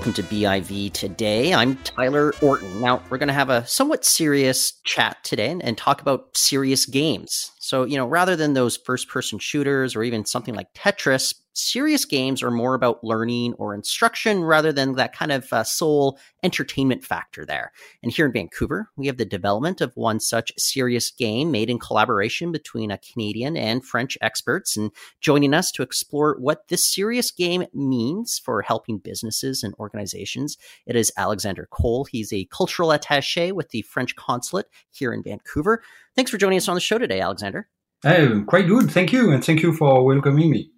welcome 0.00 0.14
to 0.14 0.22
BIV 0.22 0.90
today. 0.94 1.52
I'm 1.52 1.76
Tyler 1.84 2.32
Orton. 2.40 2.80
Now, 2.80 3.02
we're 3.10 3.18
going 3.18 3.26
to 3.26 3.34
have 3.34 3.50
a 3.50 3.66
somewhat 3.66 4.02
serious 4.02 4.72
chat 4.84 5.18
today 5.24 5.50
and, 5.50 5.62
and, 5.62 5.76
talk 5.76 6.00
about 6.00 6.34
serious 6.34 6.86
games. 6.86 7.50
So, 7.58 7.84
you 7.84 7.98
know, 7.98 8.06
rather 8.06 8.34
than 8.34 8.54
those 8.54 8.78
first 8.78 9.10
person 9.10 9.38
shooters 9.38 9.94
or 9.94 10.02
even 10.02 10.24
something 10.24 10.54
like 10.54 10.72
Tetris, 10.72 11.34
serious 11.52 12.04
games 12.04 12.42
are 12.42 12.50
more 12.50 12.74
about 12.74 13.02
learning 13.02 13.54
or 13.54 13.74
instruction 13.74 14.42
rather 14.44 14.72
than 14.72 14.94
that 14.94 15.14
kind 15.14 15.32
of 15.32 15.52
uh, 15.52 15.64
sole 15.64 16.18
entertainment 16.42 17.04
factor 17.04 17.44
there. 17.44 17.72
And 18.02 18.12
here 18.12 18.26
in 18.26 18.32
Vancouver, 18.32 18.90
we 18.96 19.06
have 19.06 19.16
the 19.16 19.24
development 19.24 19.80
of 19.80 19.92
one 19.94 20.20
such 20.20 20.52
serious 20.58 21.10
game 21.10 21.50
made 21.50 21.70
in 21.70 21.78
collaboration 21.78 22.52
between 22.52 22.90
a 22.90 22.98
Canadian 22.98 23.56
and 23.56 23.84
French 23.84 24.16
experts. 24.20 24.76
And 24.76 24.90
joining 25.20 25.54
us 25.54 25.70
to 25.72 25.82
explore 25.82 26.36
what 26.38 26.68
this 26.68 26.84
serious 26.84 27.30
game 27.30 27.66
means 27.74 28.38
for 28.38 28.62
helping 28.62 28.98
businesses 28.98 29.62
and 29.62 29.74
organizations, 29.78 30.56
it 30.86 30.96
is 30.96 31.12
Alexander 31.16 31.68
Cole. 31.70 32.04
He's 32.04 32.32
a 32.32 32.46
cultural 32.46 32.92
attache 32.92 33.52
with 33.52 33.70
the 33.70 33.82
French 33.82 34.16
consulate 34.16 34.66
here 34.90 35.12
in 35.12 35.22
Vancouver. 35.22 35.82
Thanks 36.16 36.30
for 36.30 36.38
joining 36.38 36.58
us 36.58 36.68
on 36.68 36.74
the 36.74 36.80
show 36.80 36.98
today, 36.98 37.20
Alexander. 37.20 37.68
Hey, 38.02 38.28
quite 38.46 38.66
good. 38.66 38.90
Thank 38.90 39.12
you. 39.12 39.30
And 39.30 39.44
thank 39.44 39.62
you 39.62 39.74
for 39.74 40.02
welcoming 40.02 40.50
me. 40.50 40.70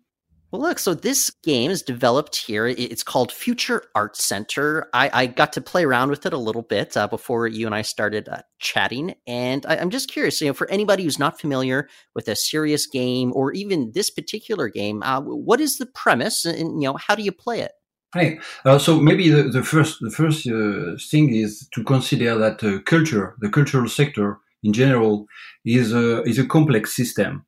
Well, 0.52 0.60
look, 0.60 0.78
so 0.78 0.92
this 0.92 1.30
game 1.42 1.70
is 1.70 1.80
developed 1.80 2.36
here. 2.36 2.66
It's 2.66 3.02
called 3.02 3.32
Future 3.32 3.84
Art 3.94 4.18
Center. 4.18 4.86
I, 4.92 5.10
I 5.10 5.26
got 5.26 5.54
to 5.54 5.62
play 5.62 5.82
around 5.82 6.10
with 6.10 6.26
it 6.26 6.34
a 6.34 6.38
little 6.38 6.60
bit 6.60 6.94
uh, 6.94 7.08
before 7.08 7.46
you 7.46 7.64
and 7.64 7.74
I 7.74 7.80
started 7.80 8.28
uh, 8.28 8.42
chatting. 8.58 9.14
And 9.26 9.64
I, 9.64 9.76
am 9.76 9.88
just 9.88 10.10
curious, 10.10 10.42
you 10.42 10.48
know, 10.48 10.52
for 10.52 10.70
anybody 10.70 11.04
who's 11.04 11.18
not 11.18 11.40
familiar 11.40 11.88
with 12.14 12.28
a 12.28 12.36
serious 12.36 12.86
game 12.86 13.32
or 13.34 13.54
even 13.54 13.92
this 13.94 14.10
particular 14.10 14.68
game, 14.68 15.02
uh, 15.02 15.22
what 15.22 15.58
is 15.58 15.78
the 15.78 15.86
premise 15.86 16.44
and, 16.44 16.82
you 16.82 16.88
know, 16.88 16.98
how 16.98 17.14
do 17.14 17.22
you 17.22 17.32
play 17.32 17.60
it? 17.60 17.72
Hey, 18.12 18.38
uh, 18.66 18.78
so 18.78 19.00
maybe 19.00 19.30
the, 19.30 19.44
the 19.44 19.62
first 19.62 20.00
the 20.02 20.10
first 20.10 20.46
uh, 20.46 20.98
thing 21.10 21.34
is 21.34 21.66
to 21.72 21.82
consider 21.82 22.36
that 22.36 22.62
uh, 22.62 22.82
culture, 22.82 23.36
the 23.40 23.48
cultural 23.48 23.88
sector 23.88 24.38
in 24.62 24.74
general, 24.74 25.24
is 25.64 25.94
a 25.94 26.22
is 26.24 26.38
a 26.38 26.44
complex 26.44 26.94
system 26.94 27.46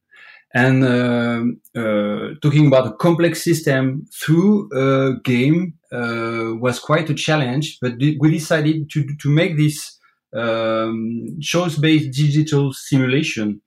and 0.55 0.84
uh, 0.84 1.42
uh, 1.77 2.34
talking 2.41 2.66
about 2.66 2.86
a 2.86 2.92
complex 2.92 3.42
system 3.42 4.06
through 4.14 4.69
a 4.72 5.20
game 5.24 5.74
uh, 5.92 6.55
was 6.60 6.78
quite 6.78 7.10
a 7.10 7.14
challenge. 7.14 7.78
But 7.83 7.94
we 7.98 8.30
decided 8.30 8.88
to 8.91 9.05
to 9.22 9.28
make 9.30 9.56
this 9.56 9.98
um, 10.34 11.27
choice-based 11.41 12.12
digital 12.12 12.72
simulation 12.72 13.60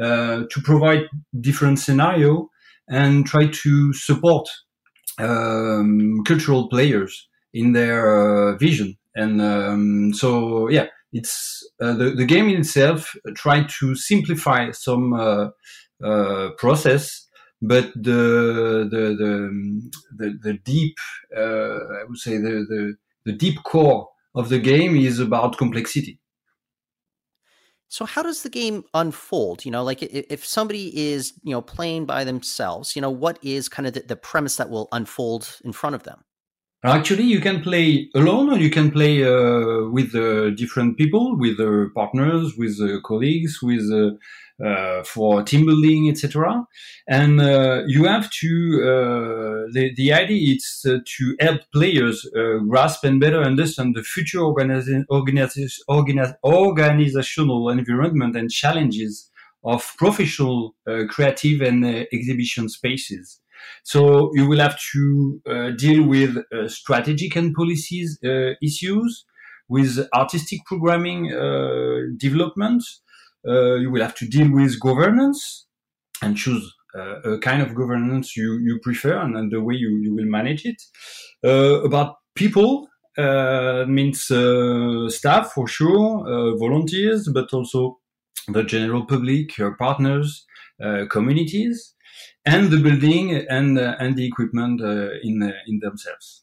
uh, 0.00 0.42
to 0.50 0.60
provide 0.62 1.04
different 1.40 1.78
scenario 1.78 2.50
and 2.88 3.26
try 3.26 3.46
to 3.46 3.92
support 3.92 4.46
um, 5.18 6.22
cultural 6.26 6.68
players 6.68 7.28
in 7.52 7.72
their 7.72 8.50
uh, 8.50 8.56
vision. 8.58 8.96
And 9.14 9.40
um, 9.40 10.12
so, 10.12 10.68
yeah, 10.68 10.86
it's 11.12 11.62
uh, 11.80 11.92
the 11.92 12.10
the 12.10 12.24
game 12.24 12.48
in 12.48 12.60
itself 12.60 13.14
tried 13.34 13.68
to 13.78 13.94
simplify 13.94 14.72
some 14.72 15.14
uh, 15.14 15.48
process, 16.58 17.28
but 17.62 17.92
the 17.94 18.88
the 18.90 19.04
the 19.20 19.32
the, 20.18 20.38
the 20.42 20.54
deep 20.64 20.96
uh, 21.36 22.00
I 22.00 22.04
would 22.08 22.18
say 22.18 22.36
the, 22.36 22.64
the 22.68 22.94
the 23.24 23.32
deep 23.32 23.62
core 23.64 24.08
of 24.34 24.48
the 24.48 24.58
game 24.58 24.96
is 24.96 25.18
about 25.20 25.58
complexity. 25.58 26.18
So 27.88 28.04
how 28.04 28.22
does 28.22 28.42
the 28.42 28.50
game 28.50 28.82
unfold? 28.92 29.64
You 29.64 29.70
know, 29.70 29.84
like 29.84 30.02
if 30.02 30.44
somebody 30.44 31.10
is, 31.10 31.32
you 31.44 31.52
know, 31.52 31.62
playing 31.62 32.06
by 32.06 32.24
themselves, 32.24 32.96
you 32.96 33.02
know, 33.02 33.10
what 33.10 33.38
is 33.40 33.68
kind 33.68 33.86
of 33.86 33.94
the, 33.94 34.00
the 34.00 34.16
premise 34.16 34.56
that 34.56 34.68
will 34.68 34.88
unfold 34.90 35.60
in 35.64 35.72
front 35.72 35.94
of 35.94 36.02
them? 36.02 36.24
Actually, 36.84 37.24
you 37.24 37.40
can 37.40 37.62
play 37.62 38.10
alone 38.14 38.52
or 38.52 38.58
you 38.58 38.68
can 38.68 38.90
play 38.90 39.24
uh, 39.24 39.88
with 39.88 40.14
uh, 40.14 40.50
different 40.50 40.98
people, 40.98 41.34
with 41.34 41.58
uh, 41.58 41.86
partners, 41.94 42.58
with 42.58 42.78
uh, 42.78 43.00
colleagues, 43.00 43.62
with 43.62 43.90
uh, 43.90 44.10
uh, 44.62 45.02
for 45.02 45.42
team 45.42 45.64
building, 45.64 46.10
etc. 46.10 46.66
And 47.08 47.40
you 47.88 48.04
have 48.04 48.30
to 48.30 49.70
the 49.72 49.94
the 49.96 50.12
idea 50.12 50.56
is 50.56 50.82
to 50.84 51.36
help 51.40 51.62
players 51.72 52.28
grasp 52.68 53.02
and 53.02 53.18
better 53.18 53.40
understand 53.40 53.94
the 53.94 54.02
future 54.02 54.40
organiz- 54.40 55.06
organiz- 55.10 55.78
organiz- 55.88 56.36
organizational 56.44 57.70
environment 57.70 58.36
and 58.36 58.50
challenges 58.50 59.30
of 59.64 59.94
professional, 59.96 60.74
creative, 61.08 61.62
and 61.62 62.06
exhibition 62.12 62.68
spaces. 62.68 63.40
So 63.84 64.30
you 64.34 64.46
will 64.46 64.60
have 64.60 64.78
to 64.92 65.40
uh, 65.46 65.70
deal 65.70 66.06
with 66.06 66.36
uh, 66.36 66.68
strategic 66.68 67.36
and 67.36 67.54
policies 67.54 68.18
uh, 68.24 68.52
issues, 68.62 69.24
with 69.68 70.06
artistic 70.12 70.60
programming 70.66 71.28
development, 72.18 72.82
uh, 73.46 73.74
you 73.76 73.90
will 73.90 74.02
have 74.02 74.14
to 74.14 74.26
deal 74.26 74.50
with 74.52 74.80
governance 74.80 75.66
and 76.22 76.36
choose 76.36 76.74
uh, 76.96 77.20
a 77.22 77.38
kind 77.38 77.60
of 77.60 77.74
governance 77.74 78.36
you, 78.36 78.58
you 78.62 78.78
prefer 78.82 79.18
and, 79.18 79.36
and 79.36 79.52
the 79.52 79.60
way 79.60 79.74
you, 79.74 79.98
you 80.02 80.14
will 80.14 80.26
manage 80.26 80.64
it. 80.64 80.80
Uh, 81.44 81.82
about 81.82 82.16
people, 82.34 82.88
uh, 83.16 83.84
means 83.86 84.30
uh, 84.30 85.08
staff 85.08 85.52
for 85.52 85.68
sure, 85.68 86.26
uh, 86.26 86.56
volunteers, 86.56 87.28
but 87.32 87.52
also 87.52 87.98
the 88.48 88.62
general 88.64 89.06
public, 89.06 89.56
your 89.56 89.76
partners, 89.76 90.44
communities, 91.08 91.94
and 92.46 92.70
the 92.70 92.78
building 92.78 93.34
and 93.48 93.78
uh, 93.78 93.96
and 93.98 94.16
the 94.16 94.26
equipment 94.26 94.80
uh, 94.80 95.10
in 95.22 95.42
uh, 95.42 95.52
in 95.66 95.80
themselves. 95.80 96.42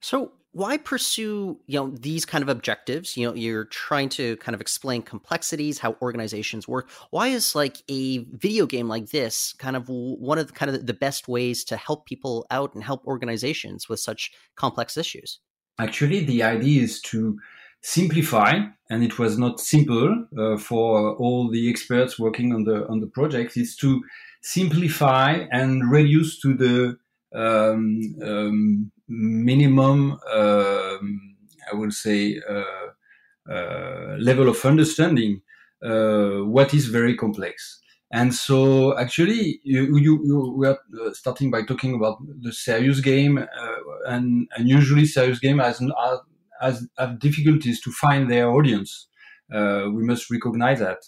So, 0.00 0.32
why 0.52 0.76
pursue 0.76 1.60
you 1.66 1.78
know 1.78 1.90
these 1.90 2.24
kind 2.24 2.42
of 2.42 2.48
objectives? 2.48 3.16
You 3.16 3.28
know 3.28 3.34
you're 3.34 3.66
trying 3.66 4.08
to 4.10 4.36
kind 4.38 4.54
of 4.54 4.60
explain 4.60 5.02
complexities 5.02 5.78
how 5.78 5.96
organizations 6.02 6.66
work. 6.66 6.90
Why 7.10 7.28
is 7.28 7.54
like 7.54 7.78
a 7.88 8.18
video 8.32 8.66
game 8.66 8.88
like 8.88 9.10
this 9.10 9.52
kind 9.54 9.76
of 9.76 9.88
one 9.88 10.38
of 10.38 10.48
the 10.48 10.52
kind 10.52 10.74
of 10.74 10.86
the 10.86 10.94
best 10.94 11.28
ways 11.28 11.64
to 11.64 11.76
help 11.76 12.06
people 12.06 12.46
out 12.50 12.74
and 12.74 12.82
help 12.82 13.06
organizations 13.06 13.88
with 13.88 14.00
such 14.00 14.32
complex 14.56 14.96
issues? 14.96 15.40
Actually 15.78 16.24
the 16.24 16.42
idea 16.42 16.82
is 16.82 17.00
to 17.02 17.38
simplify 17.82 18.58
and 18.90 19.04
it 19.04 19.18
was 19.18 19.38
not 19.38 19.60
simple 19.60 20.26
uh, 20.36 20.56
for 20.56 21.14
all 21.16 21.48
the 21.50 21.68
experts 21.70 22.18
working 22.18 22.52
on 22.52 22.64
the 22.64 22.86
on 22.88 23.00
the 23.00 23.06
project 23.06 23.56
is 23.56 23.76
to 23.76 24.02
simplify 24.42 25.46
and 25.50 25.90
reduce 25.90 26.40
to 26.40 26.54
the 26.54 26.96
um, 27.34 28.00
um, 28.22 28.92
minimum, 29.08 30.18
um, 30.32 31.36
I 31.70 31.74
would 31.74 31.92
say, 31.92 32.40
uh, 32.48 33.52
uh, 33.52 34.16
level 34.18 34.48
of 34.48 34.64
understanding 34.64 35.42
uh, 35.84 36.44
what 36.44 36.74
is 36.74 36.86
very 36.86 37.16
complex. 37.16 37.80
And 38.12 38.34
so, 38.34 38.96
actually, 38.98 39.60
you, 39.64 39.98
you, 39.98 40.20
you 40.24 40.54
we 40.56 40.66
are 40.66 40.78
starting 41.12 41.50
by 41.50 41.62
talking 41.64 41.94
about 41.94 42.18
the 42.40 42.52
serious 42.52 43.00
game, 43.00 43.44
and, 44.06 44.48
and 44.56 44.68
usually 44.68 45.06
serious 45.06 45.40
game 45.40 45.58
has, 45.58 45.82
has 46.60 46.86
have 46.98 47.18
difficulties 47.18 47.80
to 47.82 47.90
find 47.90 48.30
their 48.30 48.48
audience. 48.48 49.08
we 49.50 50.04
must 50.04 50.30
recognize 50.30 50.78
that. 50.78 50.98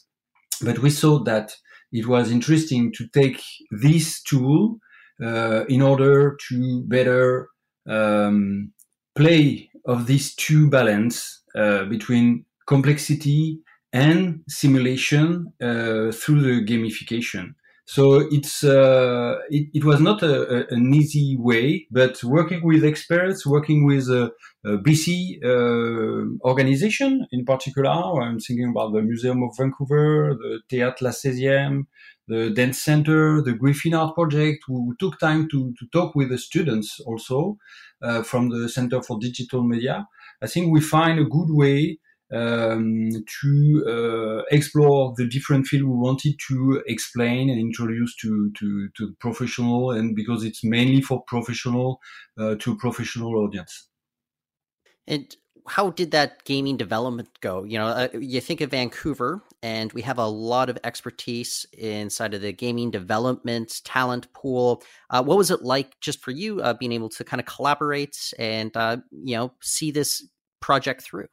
But 0.61 0.81
we 0.81 0.91
saw 0.91 1.21
that 1.21 1.57
it 1.93 2.07
was 2.07 2.31
interesting 2.31 2.93
to 2.93 3.07
take 3.09 3.43
this 3.71 4.23
tool 4.23 4.79
uh, 5.23 5.65
in 5.69 5.83
order 5.83 6.37
to 6.49 6.83
better 6.87 7.49
um, 7.89 8.73
play 9.17 9.71
of 9.87 10.07
these 10.07 10.35
two 10.35 10.69
balance 10.69 11.43
uh, 11.55 11.85
between 11.85 12.45
complexity 12.67 13.59
and 13.93 14.43
simulation 14.49 15.53
uh, 15.63 16.13
through 16.13 16.43
the 16.43 16.65
gamification. 16.65 17.55
So 17.89 18.29
it's 18.31 18.65
uh, 18.65 19.39
it, 19.49 19.69
it, 19.73 19.83
was 19.83 19.99
not 19.99 20.23
a, 20.23 20.35
a, 20.57 20.67
an 20.75 20.93
easy 20.93 21.39
way, 21.39 21.87
but 21.91 22.23
working 22.23 22.63
with 22.63 22.85
experts, 22.85 23.47
working 23.47 23.87
with 23.87 24.11
a, 24.11 24.31
BC 24.67 25.43
uh, 25.43 26.47
organization 26.47 27.27
in 27.33 27.47
particular. 27.47 27.91
I'm 27.91 28.39
thinking 28.41 28.69
about 28.69 28.93
the 28.93 29.01
Museum 29.01 29.43
of 29.43 29.57
Vancouver, 29.57 30.37
the 30.39 30.61
Théâtre 30.71 31.01
La 31.01 31.11
16e, 31.11 31.87
the 32.27 32.51
Dance 32.51 32.79
Center, 32.79 33.41
the 33.41 33.55
Griffin 33.55 33.95
Art 33.95 34.15
Project, 34.15 34.65
who 34.67 34.95
took 34.99 35.19
time 35.19 35.49
to, 35.49 35.73
to 35.79 35.87
talk 35.91 36.15
with 36.15 36.29
the 36.29 36.37
students 36.37 37.01
also 37.07 37.57
uh, 38.03 38.23
from 38.23 38.51
the 38.51 38.69
Center 38.69 39.01
for 39.01 39.19
Digital 39.19 39.63
Media. 39.63 40.07
I 40.43 40.47
think 40.47 40.71
we 40.71 40.83
find 40.83 41.19
a 41.19 41.25
good 41.25 41.49
way 41.49 41.99
um, 42.33 43.11
to 43.41 43.85
uh, 43.87 44.43
explore 44.51 45.15
the 45.17 45.27
different 45.27 45.67
field 45.67 45.85
we 45.85 45.97
wanted 45.97 46.35
to 46.49 46.83
explain 46.87 47.49
and 47.49 47.59
introduce 47.59 48.15
to, 48.17 48.51
to, 48.59 48.89
to 48.97 49.15
professional 49.21 49.91
and 49.91 50.15
because 50.15 50.45
it's 50.45 50.63
mainly 50.63 51.01
for 51.01 51.23
professional 51.27 52.01
uh, 52.39 52.55
to 52.57 52.77
professional 52.77 53.35
audience. 53.37 53.89
And 55.07 55.35
how 55.69 55.91
did 55.91 56.11
that 56.13 56.45
gaming 56.45 56.77
development 56.77 57.29
go? 57.41 57.65
You 57.65 57.79
know, 57.79 57.87
uh, 57.87 58.09
you 58.19 58.41
think 58.41 58.61
of 58.61 58.71
Vancouver, 58.71 59.43
and 59.63 59.93
we 59.93 60.03
have 60.03 60.19
a 60.19 60.27
lot 60.27 60.71
of 60.71 60.79
expertise 60.85 61.67
inside 61.73 62.35
of 62.35 62.41
the 62.41 62.53
gaming 62.53 62.91
development 62.91 63.81
talent 63.85 64.33
pool. 64.33 64.83
Uh, 65.11 65.23
what 65.23 65.39
was 65.39 65.51
it 65.51 65.63
like 65.63 65.99
just 66.01 66.21
for 66.21 66.31
you 66.31 66.61
uh, 66.61 66.75
being 66.75 66.93
able 66.93 67.09
to 67.11 67.25
kind 67.25 67.41
of 67.41 67.47
collaborate 67.47 68.33
and 68.39 68.77
uh, 68.77 68.97
you 69.11 69.37
know 69.37 69.53
see 69.61 69.91
this 69.91 70.27
project 70.61 71.03
through? 71.03 71.29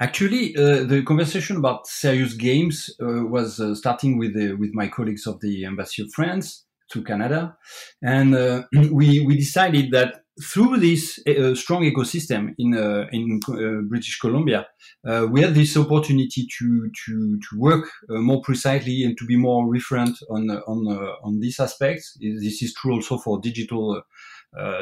Actually, 0.00 0.56
uh, 0.56 0.84
the 0.84 1.02
conversation 1.06 1.56
about 1.58 1.86
serious 1.86 2.34
games 2.34 2.90
uh, 3.00 3.24
was 3.26 3.60
starting 3.78 4.18
with 4.18 4.34
with 4.58 4.70
my 4.72 4.88
colleagues 4.88 5.26
of 5.26 5.40
the 5.40 5.64
Embassy 5.64 6.02
of 6.02 6.12
France 6.12 6.64
to 6.90 7.02
Canada, 7.02 7.56
and 8.02 8.34
we 8.92 9.20
we 9.20 9.36
decided 9.36 9.90
that 9.92 10.22
through 10.40 10.78
this 10.78 11.20
uh, 11.26 11.54
strong 11.54 11.82
ecosystem 11.82 12.54
in 12.58 12.74
uh, 12.74 13.06
in 13.12 13.40
uh, 13.48 13.82
British 13.88 14.18
Columbia, 14.18 14.66
uh, 15.06 15.26
we 15.30 15.42
had 15.42 15.54
this 15.54 15.76
opportunity 15.76 16.46
to 16.58 16.90
to 17.04 17.38
to 17.38 17.58
work 17.58 17.90
uh, 18.08 18.14
more 18.14 18.40
precisely 18.40 19.04
and 19.04 19.16
to 19.18 19.26
be 19.26 19.36
more 19.36 19.66
referent 19.66 20.16
on 20.30 20.50
on 20.50 20.86
uh, 20.88 21.26
on 21.26 21.40
these 21.40 21.60
aspects. 21.60 22.16
This 22.20 22.62
is 22.62 22.74
true 22.74 22.94
also 22.94 23.18
for 23.18 23.40
digital. 23.40 24.02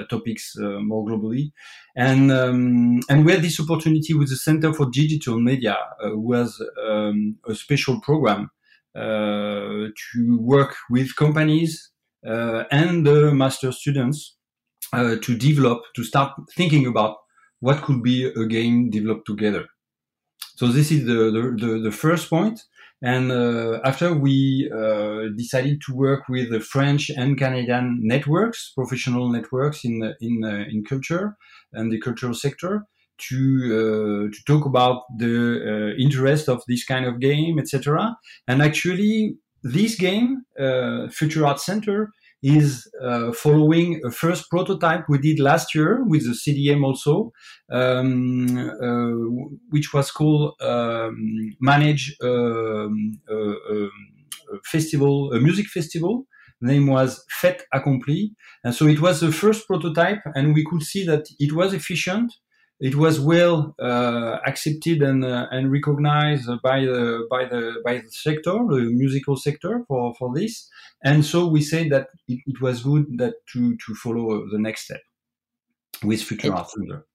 Topics 0.08 0.54
more 0.56 1.04
globally, 1.06 1.52
and 1.96 2.32
um, 2.32 3.00
and 3.08 3.24
we 3.24 3.32
had 3.32 3.42
this 3.42 3.60
opportunity 3.60 4.14
with 4.14 4.28
the 4.28 4.36
Center 4.36 4.72
for 4.72 4.90
Digital 4.90 5.38
Media, 5.40 5.76
was 6.02 6.60
um, 6.88 7.36
a 7.48 7.54
special 7.54 8.00
program 8.00 8.50
to 8.94 10.38
work 10.40 10.74
with 10.90 11.14
companies 11.16 11.90
and 12.22 13.06
the 13.06 13.32
master 13.32 13.72
students 13.72 14.36
uh, 14.92 15.16
to 15.22 15.36
develop, 15.36 15.82
to 15.94 16.04
start 16.04 16.32
thinking 16.56 16.86
about 16.86 17.16
what 17.60 17.82
could 17.82 18.02
be 18.02 18.24
a 18.24 18.46
game 18.46 18.90
developed 18.90 19.26
together. 19.26 19.66
So 20.56 20.66
this 20.66 20.90
is 20.90 21.06
the, 21.06 21.30
the, 21.30 21.66
the, 21.66 21.78
the 21.78 21.92
first 21.92 22.28
point. 22.28 22.60
And 23.02 23.32
uh, 23.32 23.80
after 23.84 24.14
we 24.14 24.70
uh, 24.74 25.28
decided 25.36 25.80
to 25.86 25.94
work 25.94 26.28
with 26.28 26.50
the 26.50 26.60
French 26.60 27.10
and 27.10 27.38
Canadian 27.38 28.00
networks, 28.02 28.72
professional 28.74 29.30
networks 29.30 29.84
in 29.84 30.14
in 30.20 30.44
uh, 30.44 30.64
in 30.70 30.84
culture 30.84 31.36
and 31.72 31.90
the 31.90 31.98
cultural 31.98 32.34
sector, 32.34 32.86
to 33.28 33.38
uh, 34.28 34.34
to 34.34 34.44
talk 34.44 34.66
about 34.66 35.04
the 35.16 35.94
uh, 35.96 36.02
interest 36.02 36.48
of 36.48 36.62
this 36.68 36.84
kind 36.84 37.06
of 37.06 37.20
game, 37.20 37.58
etc. 37.58 38.16
And 38.46 38.60
actually, 38.60 39.36
this 39.62 39.94
game, 39.94 40.44
Future 41.10 41.46
Art 41.46 41.60
Center, 41.60 42.12
is 42.42 42.90
uh, 43.02 43.32
following 43.32 44.00
a 44.04 44.10
first 44.10 44.48
prototype 44.50 45.04
we 45.08 45.18
did 45.18 45.38
last 45.38 45.74
year 45.74 46.04
with 46.04 46.24
the 46.24 46.32
CDM 46.32 46.84
also, 46.84 47.32
um, 47.70 48.58
uh, 48.58 49.50
which 49.70 49.92
was 49.92 50.10
called 50.10 50.54
um, 50.60 51.54
Manage 51.60 52.16
um, 52.22 53.20
Festival, 54.64 55.32
a 55.32 55.40
music 55.40 55.66
festival. 55.66 56.26
The 56.60 56.68
name 56.72 56.86
was 56.86 57.24
Fête 57.40 57.62
Accomplie. 57.72 58.32
And 58.64 58.74
so 58.74 58.86
it 58.86 59.00
was 59.00 59.20
the 59.20 59.32
first 59.32 59.66
prototype, 59.66 60.20
and 60.34 60.54
we 60.54 60.64
could 60.64 60.82
see 60.82 61.04
that 61.06 61.26
it 61.38 61.52
was 61.52 61.72
efficient 61.72 62.32
it 62.80 62.94
was 62.94 63.20
well 63.20 63.74
uh, 63.78 64.38
accepted 64.46 65.02
and 65.02 65.24
uh, 65.24 65.46
and 65.50 65.70
recognized 65.70 66.48
by 66.62 66.80
the 66.80 67.26
by 67.30 67.44
the 67.44 67.80
by 67.84 67.98
the 67.98 68.10
sector, 68.10 68.52
the 68.52 68.90
musical 68.92 69.36
sector 69.36 69.84
for 69.86 70.14
for 70.18 70.34
this, 70.34 70.68
and 71.04 71.24
so 71.24 71.46
we 71.46 71.60
said 71.60 71.90
that 71.90 72.08
it, 72.26 72.40
it 72.46 72.60
was 72.60 72.82
good 72.82 73.06
that 73.18 73.34
to 73.52 73.76
to 73.76 73.94
follow 73.94 74.46
the 74.50 74.58
next 74.58 74.84
step 74.84 75.02
with 76.02 76.22
Future 76.22 76.54
Art 76.54 76.70
Center. 76.70 77.06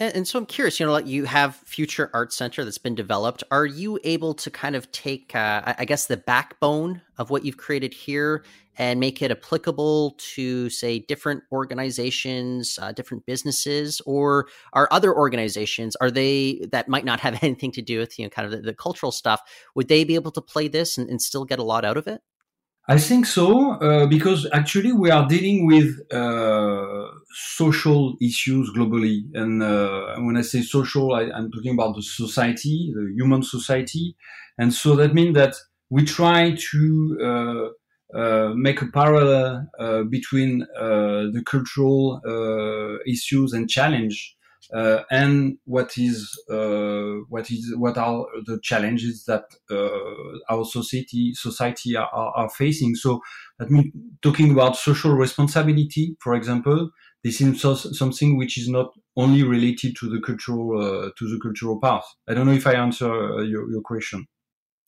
And, 0.00 0.16
and, 0.16 0.28
so 0.28 0.38
I'm 0.38 0.46
curious, 0.46 0.80
you 0.80 0.86
know, 0.86 0.92
like 0.92 1.06
you 1.06 1.26
have 1.26 1.56
Future 1.56 2.10
Art 2.14 2.32
Center 2.32 2.64
that's 2.64 2.78
been 2.78 2.94
developed. 2.94 3.44
Are 3.50 3.66
you 3.66 3.98
able 4.02 4.32
to 4.32 4.50
kind 4.50 4.74
of 4.74 4.90
take, 4.92 5.36
uh, 5.36 5.74
I 5.78 5.84
guess, 5.84 6.06
the 6.06 6.16
backbone 6.16 7.02
of 7.18 7.28
what 7.28 7.44
you've 7.44 7.58
created 7.58 7.92
here 7.92 8.42
and 8.78 8.98
make 8.98 9.20
it 9.20 9.30
applicable 9.30 10.16
to, 10.34 10.70
say, 10.70 11.00
different 11.00 11.42
organizations, 11.52 12.78
uh, 12.80 12.92
different 12.92 13.26
businesses, 13.26 14.00
or 14.06 14.48
are 14.72 14.88
other 14.90 15.14
organizations 15.14 15.96
are 15.96 16.10
they 16.10 16.64
that 16.72 16.88
might 16.88 17.04
not 17.04 17.20
have 17.20 17.38
anything 17.42 17.70
to 17.72 17.82
do 17.82 17.98
with 17.98 18.18
you 18.18 18.24
know 18.24 18.30
kind 18.30 18.46
of 18.46 18.52
the, 18.52 18.62
the 18.62 18.74
cultural 18.74 19.12
stuff? 19.12 19.42
Would 19.74 19.88
they 19.88 20.04
be 20.04 20.14
able 20.14 20.30
to 20.32 20.40
play 20.40 20.68
this 20.68 20.96
and, 20.96 21.10
and 21.10 21.20
still 21.20 21.44
get 21.44 21.58
a 21.58 21.64
lot 21.64 21.84
out 21.84 21.98
of 21.98 22.06
it? 22.06 22.22
I 22.88 22.98
think 22.98 23.26
so, 23.26 23.72
uh, 23.74 24.06
because 24.06 24.48
actually 24.52 24.92
we 24.92 25.10
are 25.10 25.26
dealing 25.28 25.66
with 25.66 26.00
uh, 26.12 27.06
social 27.56 28.16
issues 28.20 28.70
globally. 28.76 29.22
And 29.34 29.62
uh, 29.62 30.16
when 30.18 30.36
I 30.36 30.42
say 30.42 30.62
social, 30.62 31.14
I, 31.14 31.24
am 31.24 31.52
talking 31.52 31.74
about 31.74 31.94
the 31.94 32.02
society, 32.02 32.92
the 32.94 33.12
human 33.14 33.42
society. 33.42 34.16
And 34.58 34.74
so 34.74 34.96
that 34.96 35.14
means 35.14 35.34
that 35.36 35.54
we 35.90 36.04
try 36.04 36.56
to 36.72 37.18
uh, 37.22 38.18
uh, 38.18 38.54
make 38.56 38.82
a 38.82 38.86
parallel 38.86 39.68
uh, 39.78 40.02
between 40.04 40.60
the 40.60 41.42
cultural 41.46 42.20
issues 43.06 43.52
and 43.52 43.70
challenge 43.70 44.36
uh, 44.72 45.02
and 45.10 45.58
what 45.64 45.98
is 45.98 46.30
uh, 46.50 47.24
what 47.28 47.50
is 47.50 47.74
what 47.76 47.98
are 47.98 48.24
the 48.46 48.58
challenges 48.62 49.24
that 49.24 49.44
uh, 49.70 50.54
our 50.54 50.64
society 50.64 51.32
society 51.34 51.96
are, 51.96 52.08
are, 52.12 52.50
facing. 52.50 52.94
So, 52.94 53.20
I 53.60 53.64
mean, 53.64 53.92
talking 54.22 54.50
about 54.52 54.76
social 54.76 55.12
responsibility, 55.12 56.16
for 56.20 56.34
example, 56.34 56.90
this 57.24 57.40
is 57.40 57.60
something 57.98 58.36
which 58.36 58.56
is 58.58 58.68
not 58.68 58.92
only 59.16 59.42
related 59.42 59.96
to 60.00 60.08
the 60.08 60.20
cultural 60.20 60.78
uh, 60.80 61.10
to 61.18 61.28
the 61.28 61.40
cultural 61.42 61.80
path. 61.80 62.04
I 62.28 62.34
don't 62.34 62.46
know 62.46 62.52
if 62.52 62.66
I 62.66 62.74
answer 62.74 63.12
uh, 63.12 63.42
your, 63.42 63.70
your 63.70 63.82
question. 63.82 64.26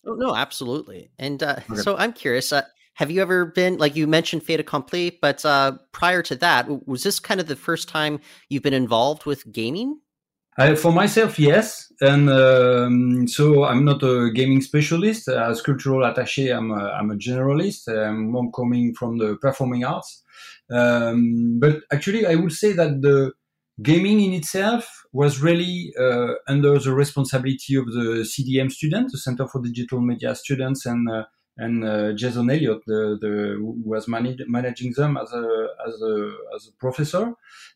Oh, 0.07 0.15
no, 0.15 0.35
absolutely. 0.35 1.11
And 1.19 1.43
uh, 1.43 1.57
okay. 1.71 1.81
so 1.81 1.97
I'm 1.97 2.13
curious. 2.13 2.53
Have 2.95 3.11
you 3.11 3.23
ever 3.23 3.47
been 3.47 3.79
like 3.79 3.97
you 3.97 4.07
mentioned 4.07 4.45
Fête 4.45 4.61
Accomplie, 4.61 5.19
but 5.21 5.45
uh, 5.45 5.73
prior 5.93 6.23
to 6.23 6.37
that, 6.37 6.87
was 6.87 7.03
this 7.03 7.19
kind 7.19 7.41
of 7.41 7.47
the 7.47 7.57
first 7.57 7.89
time 7.89 8.21
you've 8.49 8.63
been 8.63 8.75
involved 8.75 9.25
with 9.25 9.51
gaming? 9.51 9.99
For 10.77 10.93
myself, 10.93 11.39
yes, 11.39 11.91
and 12.03 12.29
um, 12.29 13.27
so 13.27 13.65
I'm 13.65 13.87
not 13.87 14.03
a 14.03 14.31
gaming 14.35 14.61
specialist. 14.61 15.27
As 15.27 15.63
cultural 15.63 16.01
attaché, 16.01 16.55
I'm 16.55 16.71
a, 16.71 16.91
I'm 16.91 17.11
a 17.11 17.15
generalist. 17.15 17.89
I'm 17.89 18.53
coming 18.53 18.95
from 18.95 19.17
the 19.17 19.39
performing 19.41 19.85
arts, 19.85 20.23
um, 20.71 21.59
but 21.59 21.81
actually, 21.91 22.27
I 22.27 22.35
would 22.35 22.53
say 22.53 22.75
that 22.75 23.01
the 23.01 23.33
gaming 23.83 24.21
in 24.21 24.35
itself 24.35 25.05
was 25.15 25.41
really 25.41 25.95
uh, 25.99 26.35
under 26.47 26.79
the 26.79 26.93
responsibility 26.93 27.75
of 27.77 27.87
the 27.87 28.23
CDM 28.23 28.71
students, 28.71 29.13
the 29.13 29.19
Center 29.19 29.47
for 29.49 29.63
Digital 29.63 30.03
Media 30.03 30.35
students, 30.35 30.85
and 30.85 31.09
uh, 31.11 31.25
and 31.59 31.85
uh, 31.85 32.13
Jason 32.13 32.51
Elliott, 32.51 32.83
the, 32.87 33.19
the, 33.21 33.57
who 33.59 33.77
was 33.85 34.09
managing 34.09 34.93
them 34.97 35.17
as 35.17 35.33
a 35.33 35.67
as 35.87 36.03
a 36.03 36.33
as 36.55 36.69
a 36.69 36.73
professor, 36.79 37.35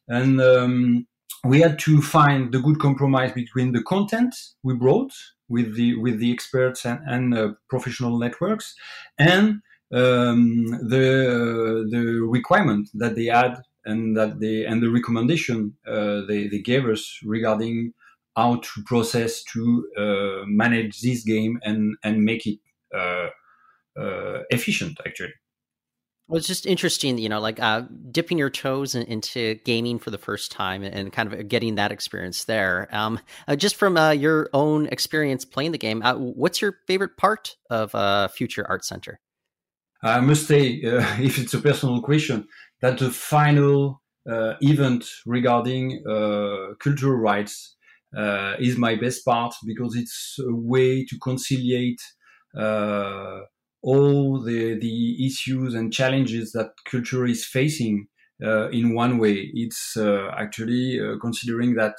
and 0.09 0.41
um, 0.41 1.07
we 1.45 1.61
had 1.61 1.79
to 1.81 2.01
find 2.01 2.53
the 2.53 2.61
good 2.61 2.79
compromise 2.79 3.33
between 3.33 3.73
the 3.73 3.83
content 3.83 4.35
we 4.63 4.75
brought 4.75 5.13
with 5.49 5.77
the 5.77 5.97
with 5.97 6.19
the 6.19 6.33
experts 6.33 6.85
and, 6.85 7.01
and 7.07 7.35
uh, 7.35 7.53
professional 7.69 8.19
networks, 8.19 8.75
and 9.19 9.61
um, 9.93 10.67
the 10.89 11.87
the 11.91 12.27
requirement 12.29 12.89
that 12.95 13.15
they 13.15 13.27
had 13.27 13.63
and 13.85 14.17
that 14.17 14.41
they 14.41 14.65
and 14.65 14.83
the 14.83 14.91
recommendation 14.91 15.77
uh, 15.87 16.23
they, 16.27 16.49
they 16.49 16.59
gave 16.59 16.87
us 16.87 17.21
regarding 17.25 17.93
how 18.37 18.57
to 18.57 18.83
process 18.85 19.43
to 19.45 19.89
uh, 19.97 20.45
manage 20.47 21.01
this 21.01 21.23
game 21.23 21.61
and 21.63 21.97
and 22.03 22.25
make 22.25 22.47
it 22.47 22.59
uh, 22.95 22.99
uh, 22.99 23.29
efficient 24.51 24.99
actually. 25.07 25.33
Well, 26.29 26.39
it's 26.39 26.49
just 26.49 26.67
interesting, 26.67 27.19
you 27.19 27.29
know, 27.29 27.41
like 27.41 27.61
uh, 27.61 27.83
dipping 28.11 28.37
your 28.37 28.51
toes 28.51 28.97
in, 28.97 29.03
into 29.05 29.55
gaming 29.65 30.01
for 30.01 30.11
the 30.11 30.19
first 30.19 30.51
time 30.51 30.83
and 30.83 31.13
kind 31.13 31.33
of 31.33 31.47
getting 31.47 31.77
that 31.77 31.93
experience 31.93 32.45
there. 32.45 32.89
Um, 32.91 33.21
uh, 33.47 33.55
just 33.55 33.77
from 33.77 33.97
uh, 33.97 34.11
your 34.11 34.51
own 34.53 34.87
experience 34.89 35.45
playing 35.45 35.71
the 35.71 35.79
game, 35.79 36.03
uh, 36.03 36.15
what's 36.15 36.61
your 36.61 36.79
favorite 36.89 37.17
part 37.17 37.55
of 37.71 37.95
uh, 37.95 38.27
Future 38.27 38.67
Art 38.69 38.85
Center? 38.85 39.21
I 40.03 40.19
must 40.19 40.49
say, 40.49 40.83
uh, 40.83 41.07
if 41.21 41.39
it's 41.39 41.55
a 41.55 41.61
personal 41.61 42.03
question, 42.03 42.49
that 42.81 42.99
the 42.99 43.11
final 43.11 44.03
event 44.27 45.05
regarding 45.25 46.03
cultural 46.81 47.15
rights 47.15 47.77
is 48.59 48.77
my 48.77 48.97
best 48.97 49.25
part 49.25 49.55
because 49.65 49.95
it's 49.95 50.37
a 50.41 50.53
way 50.53 51.05
to 51.05 51.17
conciliate 51.21 52.01
all 53.83 54.41
the 54.43 54.79
the 54.79 55.27
issues 55.27 55.75
and 55.75 55.93
challenges 55.93 56.53
that 56.53 56.71
culture 56.91 57.25
is 57.27 57.45
facing 57.45 58.09
uh, 58.45 58.69
in 58.71 58.95
one 58.95 59.19
way. 59.19 59.51
It's 59.55 59.97
uh, 59.97 60.31
actually 60.37 61.01
uh, 61.01 61.19
considering 61.21 61.75
that 61.75 61.95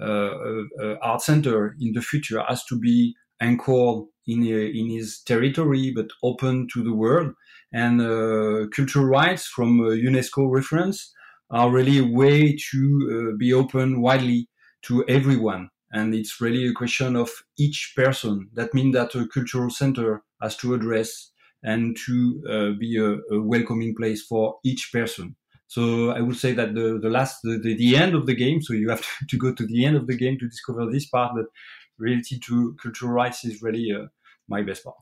uh, 0.00 0.96
art 1.02 1.22
center 1.22 1.76
in 1.80 1.92
the 1.92 2.02
future 2.02 2.42
has 2.48 2.64
to 2.66 2.78
be 2.78 3.14
anchored 3.40 4.04
in 4.26 4.44
in 4.44 4.88
his 4.90 5.22
territory, 5.22 5.92
but 5.94 6.08
open 6.22 6.68
to 6.72 6.82
the 6.82 6.94
world. 6.94 7.32
And 7.72 8.00
uh, 8.00 8.66
cultural 8.74 9.06
rights 9.06 9.46
from 9.46 9.78
UNESCO 9.80 10.50
reference 10.52 11.12
are 11.50 11.70
really 11.70 11.98
a 11.98 12.04
way 12.04 12.56
to 12.70 13.36
be 13.38 13.52
open 13.52 14.00
widely 14.00 14.48
to 14.82 15.04
everyone. 15.08 15.68
and 15.92 16.14
it's 16.14 16.40
really 16.40 16.64
a 16.68 16.72
question 16.72 17.16
of 17.16 17.30
each 17.58 17.94
person. 17.96 18.48
That 18.54 18.72
means 18.74 18.94
that 18.94 19.14
a 19.16 19.26
cultural 19.26 19.70
center 19.70 20.22
has 20.40 20.56
to 20.58 20.74
address 20.74 21.30
and 21.62 21.96
to 22.06 22.42
uh, 22.48 22.78
be 22.78 22.96
a, 22.96 23.34
a, 23.34 23.40
welcoming 23.40 23.94
place 23.94 24.22
for 24.22 24.56
each 24.64 24.90
person. 24.92 25.36
So 25.66 26.10
I 26.10 26.20
would 26.20 26.36
say 26.36 26.52
that 26.54 26.74
the, 26.74 26.98
the 27.00 27.10
last, 27.10 27.40
the, 27.42 27.58
the, 27.62 27.76
the 27.76 27.96
end 27.96 28.14
of 28.14 28.26
the 28.26 28.34
game, 28.34 28.62
so 28.62 28.72
you 28.72 28.88
have 28.88 29.04
to, 29.28 29.36
go 29.36 29.52
to 29.54 29.66
the 29.66 29.84
end 29.84 29.96
of 29.96 30.06
the 30.06 30.16
game 30.16 30.38
to 30.38 30.48
discover 30.48 30.90
this 30.90 31.06
part, 31.06 31.32
but 31.36 31.46
related 31.98 32.42
to 32.46 32.76
cultural 32.82 33.12
rights 33.12 33.44
is 33.44 33.62
really 33.62 33.92
uh, 33.92 34.06
my 34.48 34.62
best 34.62 34.84
part. 34.84 34.96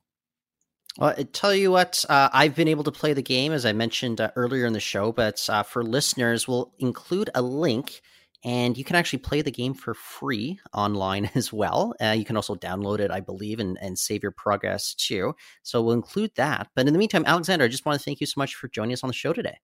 Well, 0.99 1.15
I 1.17 1.23
tell 1.23 1.55
you 1.55 1.71
what, 1.71 2.05
uh, 2.09 2.29
I've 2.33 2.57
been 2.57 2.67
able 2.67 2.83
to 2.85 2.91
play 2.91 3.13
the 3.13 3.23
game 3.23 3.53
as 3.53 3.65
I 3.65 3.73
mentioned 3.73 4.21
uh, 4.21 4.33
earlier 4.35 4.67
in 4.67 4.73
the 4.73 4.81
show, 4.81 5.13
but 5.13 5.49
uh, 5.49 5.63
for 5.63 5.85
listeners, 5.85 6.49
we'll 6.49 6.73
include 6.81 7.31
a 7.37 7.43
link 7.43 8.03
and 8.45 8.79
you 8.79 8.85
can 8.85 8.97
actually 8.97 9.19
play 9.19 9.43
the 9.43 9.51
game 9.51 9.75
for 9.75 9.95
free 9.95 10.61
online 10.73 11.31
as 11.35 11.53
well. 11.53 11.95
Uh, 12.01 12.15
you 12.17 12.25
can 12.25 12.37
also 12.37 12.55
download 12.55 13.01
it, 13.01 13.11
I 13.11 13.21
believe, 13.21 13.59
and, 13.61 13.79
and 13.81 13.99
save 13.99 14.23
your 14.23 14.33
progress 14.33 14.95
too. 14.95 15.35
So 15.63 15.83
we'll 15.83 15.95
include 15.95 16.33
that. 16.37 16.69
But 16.75 16.87
in 16.87 16.93
the 16.93 16.99
meantime, 16.99 17.25
Alexander, 17.27 17.65
I 17.65 17.69
just 17.69 17.87
want 17.87 17.99
to 17.99 18.05
thank 18.05 18.21
you 18.21 18.27
so 18.27 18.41
much 18.41 18.55
for 18.55 18.69
joining 18.69 18.93
us 18.93 19.03
on 19.03 19.09
the 19.09 19.15
show 19.15 19.33
today. 19.33 19.59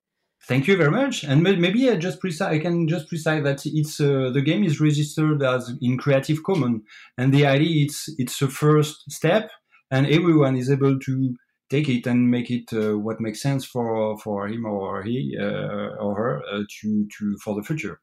Thank 0.47 0.67
you 0.67 0.77
very 0.77 0.91
much. 0.91 1.25
And 1.25 1.43
maybe 1.43 1.89
I 1.89 1.97
just 1.97 2.21
precise, 2.21 2.53
I 2.53 2.59
can 2.59 2.87
just 2.87 3.09
precise 3.09 3.43
that 3.45 3.63
it's 3.65 3.99
uh, 3.99 4.31
the 4.31 4.43
game 4.43 4.63
is 4.63 4.79
registered 4.79 5.43
as 5.43 5.73
in 5.81 5.97
Creative 5.97 6.43
Commons, 6.43 6.83
and 7.17 7.33
the 7.33 7.47
idea 7.47 7.87
it's 7.87 8.11
it's 8.19 8.43
a 8.43 8.49
first 8.49 9.11
step, 9.11 9.51
and 9.91 10.07
everyone 10.07 10.57
is 10.57 10.71
able 10.71 10.99
to 10.99 11.35
take 11.71 11.89
it 11.89 12.07
and 12.07 12.31
make 12.31 12.51
it 12.51 12.71
uh, 12.75 12.99
what 12.99 13.23
makes 13.23 13.41
sense 13.41 13.65
for 13.65 14.19
for 14.19 14.47
him 14.47 14.67
or 14.67 15.03
he 15.03 15.35
uh, 15.41 15.97
or 15.99 16.15
her 16.15 16.43
uh, 16.53 16.63
to 16.83 17.09
to 17.17 17.39
for 17.43 17.55
the 17.55 17.63
future. 17.63 18.01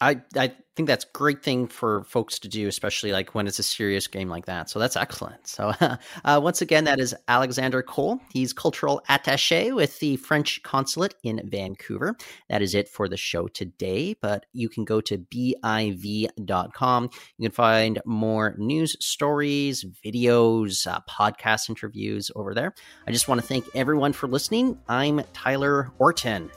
I 0.00 0.20
I 0.36 0.52
think 0.78 0.86
that's 0.86 1.04
a 1.04 1.12
great 1.12 1.42
thing 1.42 1.66
for 1.66 2.04
folks 2.04 2.38
to 2.38 2.48
do, 2.48 2.68
especially 2.68 3.10
like 3.10 3.34
when 3.34 3.48
it's 3.48 3.58
a 3.58 3.64
serious 3.64 4.06
game 4.06 4.28
like 4.28 4.46
that. 4.46 4.70
So 4.70 4.78
that's 4.78 4.96
excellent. 4.96 5.44
So 5.46 5.72
uh, 6.24 6.40
once 6.40 6.62
again, 6.62 6.84
that 6.84 7.00
is 7.00 7.16
Alexander 7.26 7.82
Cole. 7.82 8.20
He's 8.32 8.52
cultural 8.52 9.02
attaché 9.08 9.74
with 9.74 9.98
the 9.98 10.16
French 10.18 10.62
consulate 10.62 11.16
in 11.24 11.40
Vancouver. 11.44 12.16
That 12.48 12.62
is 12.62 12.76
it 12.76 12.88
for 12.88 13.08
the 13.08 13.16
show 13.16 13.48
today. 13.48 14.14
But 14.22 14.46
you 14.52 14.68
can 14.68 14.84
go 14.84 15.00
to 15.00 15.18
biv.com. 15.18 17.10
You 17.38 17.48
can 17.48 17.54
find 17.54 18.00
more 18.06 18.54
news 18.56 18.96
stories, 19.04 19.84
videos, 20.04 20.86
uh, 20.86 21.00
podcast 21.10 21.68
interviews 21.68 22.30
over 22.36 22.54
there. 22.54 22.72
I 23.04 23.10
just 23.10 23.26
want 23.26 23.40
to 23.40 23.46
thank 23.46 23.64
everyone 23.74 24.12
for 24.12 24.28
listening. 24.28 24.78
I'm 24.88 25.22
Tyler 25.32 25.90
Orton. 25.98 26.52